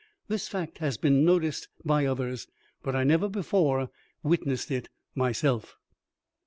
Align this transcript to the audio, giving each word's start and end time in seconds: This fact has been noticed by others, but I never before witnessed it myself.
This 0.27 0.47
fact 0.47 0.79
has 0.79 0.97
been 0.97 1.23
noticed 1.23 1.67
by 1.85 2.07
others, 2.07 2.47
but 2.81 2.95
I 2.95 3.03
never 3.03 3.29
before 3.29 3.91
witnessed 4.23 4.71
it 4.71 4.89
myself. 5.13 5.75